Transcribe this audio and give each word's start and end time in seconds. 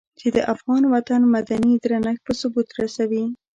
چې 0.19 0.27
د 0.35 0.37
افغان 0.53 0.83
وطن 0.93 1.21
مدني 1.35 1.73
درنښت 1.83 2.21
په 2.27 2.33
ثبوت 2.39 2.67
رسوي. 2.81 3.23